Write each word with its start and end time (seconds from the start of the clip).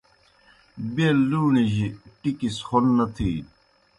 بیل 0.93 1.17
لُوݨِجیْ 1.29 1.87
ٹِکیْ 2.21 2.49
سہ 2.55 2.63
خوْن 2.67 2.85
نہ 2.97 3.05
تِھینیْ۔ 3.13 3.49